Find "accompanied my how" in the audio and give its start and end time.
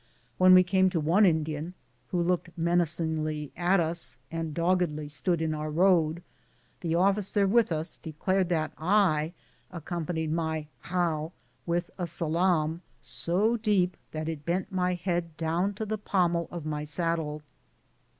9.69-11.33